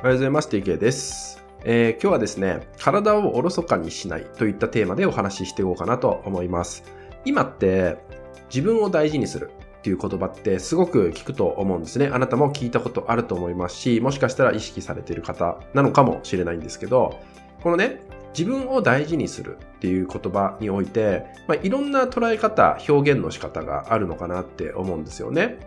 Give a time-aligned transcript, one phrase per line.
[0.00, 0.48] おはようございます。
[0.48, 6.84] TK です、えー今日はですね、体をおろそかにしないといったテーマでお話ししていこうかなと思います。
[7.26, 7.98] 今って
[8.48, 9.50] 自分を大事にする
[9.80, 12.08] っていう言葉ってすごく聞くと思うんですね。
[12.10, 17.20] あなたも聞いたことあると思いますし、もしかしたら意識されている方なのかもしれないんですけど、
[17.62, 18.00] このね、
[18.32, 25.58] 自分を大事にするっていう言葉において、まあ、いろんな捉え方、表現の仕方があるのかなって思うんですよね。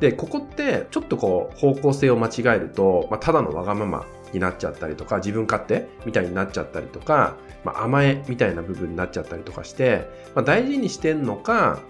[0.00, 11.80] で、ここってちょっとこう方向性を間違えると、まあ、ただのわがままになっちゃったりとか、自分勝手みたいになっちゃったりとか、まあ、甘えみたいな部分になっちゃったりとかして、まあ、大事にしてんのか、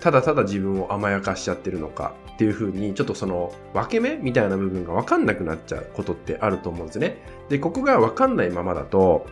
[0.00, 7.16] ただただ自分を甘やかしちゃってるのかっていう風に、ちょっとその分け目みたいな部分がわかんなくなっちゃうことってあると思うんですね。
[7.48, 9.26] で、ここがわかんないままだと、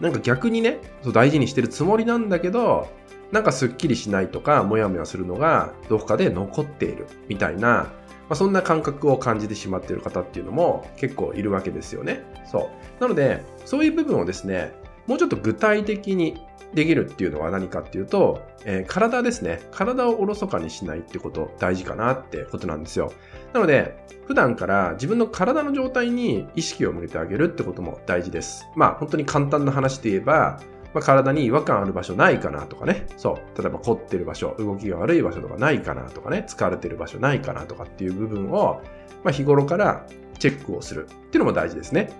[0.00, 2.88] なんか逆にね、そう大事にしてるつもりなんだけど、
[3.32, 7.90] なんかすっきりしないとか、もやもやするのがどこかで残っているみたいな、ま
[8.30, 12.22] あ、そんな感覚を感じてしまっている方っていうのも結構いるわけですよね。
[12.50, 13.02] そう。
[13.02, 14.72] なので、そういう部分をですね、
[15.06, 16.40] もうちょっと具体的に
[16.74, 19.60] できるっていうのは何かっていうと、えー体ですね。
[19.70, 23.12] 体をおろそかにしないってこと大事かなってことなんですよ。
[23.52, 23.96] なので、
[24.26, 28.66] 普段から自分の体の状態に意識を向けてあげるってことも大事です。
[28.74, 30.60] まあ本当に簡単な話で言えば、
[30.94, 33.06] まあ、体に違和感ある場所ないかなとかね。
[33.16, 33.60] そう。
[33.60, 36.46] 例えば凝ってる場所、動きが悪い場所とかないかなとかね。
[36.48, 38.80] 疲れてる場所ないかなとかっていう部分を、
[39.24, 40.06] まあ、日頃から
[40.38, 42.10] チェックをするっていうのも大事ですね。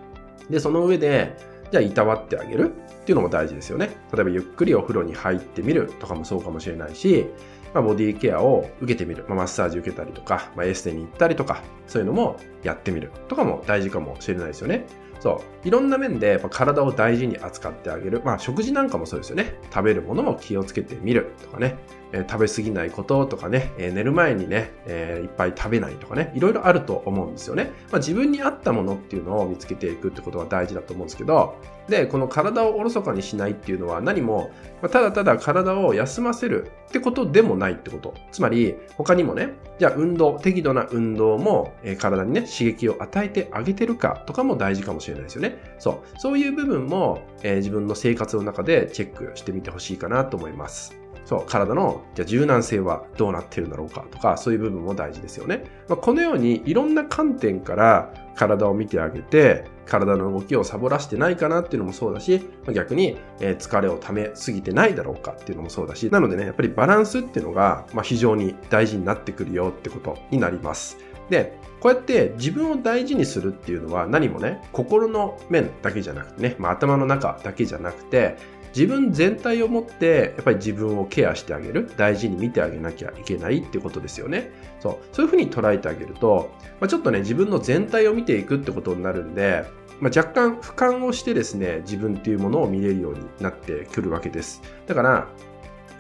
[0.51, 1.37] で、その上で、
[1.70, 2.73] じゃあいたわってあげる。
[3.05, 3.91] っていうのも大事ですよね。
[4.15, 7.27] 例えばゆっくりお風呂に入ってみるとかもそうかもしれないし、
[7.75, 14.87] まあ、ボディケアを受けてみる、まあ、マッサージ受けたりとか、まあ、エステに行ったりとか、そういうのもやってみるとかも大事かもしれないですよね。
[15.21, 15.69] そう。
[15.69, 18.21] いろんな面でやっぱ体を大事に扱ってあげる。
[18.25, 19.59] まあ食事なんかもそうですよね。
[19.73, 21.79] 食べるものも気をつけてみるとかね。
[22.13, 27.73] えー食べ過ぎないこととかね、えー寝る前にね、えーいっぱい食べないとかね、いろいろあると思うんですよね。
[27.91, 31.57] まあ自分に合ったものっていうのを見つけていくってことが大事だと思うんですけど、
[31.89, 38.14] で、この体をおろそかにしないっていうのは何も、まただただ体を休ませるってことでもないってこと。
[38.33, 45.58] つまり、他にもね、じゃあ運動、適度な運動も、え体にね、刺激を与えてあげてるかとかも大事かもしれないですよね。
[45.79, 46.19] そう。
[46.19, 51.04] そういう部分も、えー自分の生活の中でチェックしてみてほしいかなと思います。
[51.24, 55.64] そう、体のじゃ柔軟性はどうなってるんだろうかとか、そういう部分も大事ですよね。
[55.89, 70.98] まあ、このようにいろんな観点から体を見てあげて、体の動きをサボらしてないかなっていうのもそうだし、まあ逆に、えー疲れをためすぎてないだろうかっていうのもそうだし、なのでね、やっぱりバランスっていうのが、まあ、非常に大事になってくるよってことになります。
[71.30, 78.36] で、こうやって自分を大事にするっていうのは何もね、心の面だけじゃなくてね、まあ、頭の中だけじゃなくて、
[78.74, 84.51] 自分全体をもってやっぱり自分をケアしてあげる大事に見てあげなきゃいけないってことですよね。
[84.80, 89.64] そうそういうふうに捉えてあげると、まあ、ちょっとね自分の全体を見ていくってことになるんで、
[90.01, 94.61] まあ、若干俯瞰をしてですね自分っていうものを見れるようになってくるわけです。
[94.86, 95.29] だから、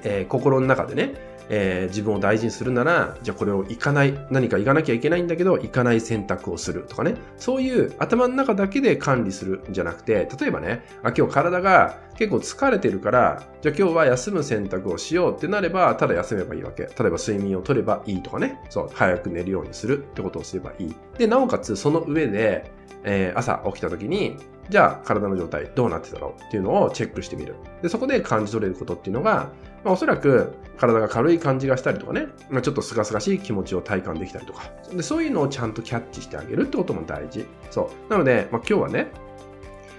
[0.02, 7.14] えー心の中でねえー自分を大事にするなら、じゃあこれを行かない、何か行かなきゃいけないんだけど、行かない選択をするとかね。
[7.36, 16.84] そういう頭の中だけで管理するんじゃなくて、例えばね、あ今日体が結構疲れてるから、じゃあ今日は休む選択をしようってなれば、ただ休めばいいわけ。
[16.84, 18.60] 例えば睡眠を取ればいいとかね。
[18.70, 20.94] そう、早く寝るようにするってことをすればいい。
[21.18, 22.70] で、なおかつその上で、
[23.04, 24.36] えー朝起きた時に、
[24.70, 27.54] じゃあ体の状態どうなってたろうっていうのをチェックしてみる。
[27.82, 29.50] で、そこで感じ取れることっていうのが、
[29.84, 37.46] まあ、おそらく体が軽い感じがしたりとかね、まあ、ちょっとすがすがしい気持ちを体感できたりとかで、そういうのをちゃんとキャッチしてあげるってことも大事。
[37.70, 38.10] そう。
[38.10, 39.08] なので、まあ、今日はね、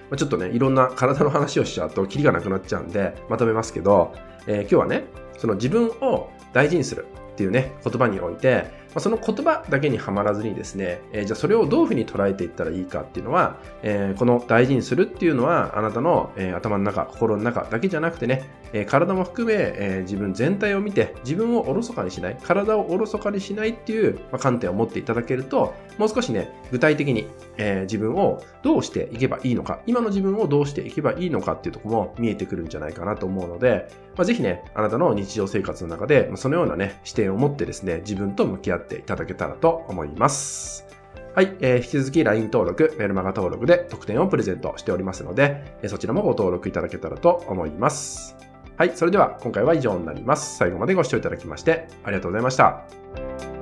[0.09, 4.13] まあ、ちょっとね、いろんな 体の話をしちゃうとキリがなくなっちゃうんで、まとめますけど、
[4.47, 5.05] えー今日はね、
[5.37, 27.27] その自分を大事にするっていうね、言葉において、ま、その言葉だけにはまらずにですね、えーじゃあそれをどういうふうに捉えていったらいいかっていうのは、えーこの大事にするっていうのは、あなたの、えー頭の中、心の中だけじゃなくてね、え体も含め、え自分全体を見て、自分をおろそかにしない、体をおろそかにしないっていう、ま、観点を持っていただけると、もう少しね、具体的に、
[27.57, 33.87] え自分をどうしていけばいいのか、今の自分をどうしていけばいいのかっていうところも見えてくるんじゃないかなと思うので、
[34.17, 40.85] まあ、ぜひね、あなたの日常生活の中で、そのようなね、視点を持ってですね、自分と向き合ってていただけたらと思います。
[41.33, 48.37] はい、えー引き続き LINE 登録、メルマガ登録で特典をプレゼントしておりますので、えーそちらもご登録いただけたらと思います。
[48.77, 50.57] はい、それでは今回は以上になります。
[50.57, 53.54] 最後までご視聴いただきましてありがとうございました。